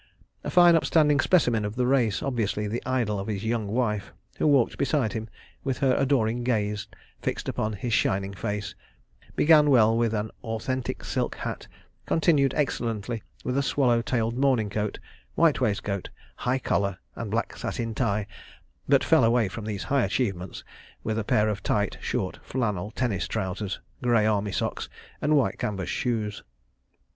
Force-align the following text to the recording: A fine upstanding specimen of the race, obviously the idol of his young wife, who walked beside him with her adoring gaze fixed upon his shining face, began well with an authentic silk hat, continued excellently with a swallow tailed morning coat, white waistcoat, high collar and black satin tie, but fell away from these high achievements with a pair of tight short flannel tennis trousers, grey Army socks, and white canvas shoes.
A 0.43 0.49
fine 0.49 0.75
upstanding 0.75 1.19
specimen 1.19 1.63
of 1.63 1.75
the 1.75 1.85
race, 1.85 2.23
obviously 2.23 2.67
the 2.67 2.81
idol 2.87 3.19
of 3.19 3.27
his 3.27 3.45
young 3.45 3.67
wife, 3.67 4.11
who 4.39 4.47
walked 4.47 4.79
beside 4.79 5.13
him 5.13 5.29
with 5.63 5.77
her 5.77 5.95
adoring 5.95 6.43
gaze 6.43 6.87
fixed 7.21 7.47
upon 7.47 7.73
his 7.73 7.93
shining 7.93 8.33
face, 8.33 8.73
began 9.35 9.69
well 9.69 9.95
with 9.95 10.15
an 10.15 10.31
authentic 10.43 11.03
silk 11.03 11.35
hat, 11.35 11.67
continued 12.07 12.51
excellently 12.57 13.21
with 13.43 13.55
a 13.55 13.61
swallow 13.61 14.01
tailed 14.01 14.35
morning 14.35 14.71
coat, 14.71 14.97
white 15.35 15.61
waistcoat, 15.61 16.09
high 16.37 16.57
collar 16.57 16.97
and 17.15 17.29
black 17.29 17.55
satin 17.55 17.93
tie, 17.93 18.25
but 18.89 19.03
fell 19.03 19.23
away 19.23 19.47
from 19.47 19.65
these 19.65 19.83
high 19.83 20.03
achievements 20.03 20.63
with 21.03 21.19
a 21.19 21.23
pair 21.23 21.47
of 21.47 21.61
tight 21.61 21.99
short 22.01 22.39
flannel 22.41 22.89
tennis 22.89 23.27
trousers, 23.27 23.79
grey 24.01 24.25
Army 24.25 24.51
socks, 24.51 24.89
and 25.21 25.37
white 25.37 25.59
canvas 25.59 25.89
shoes. 25.89 26.41